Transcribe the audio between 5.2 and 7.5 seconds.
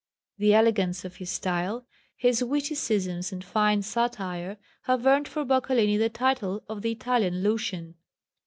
for Boccalini the title of the Italian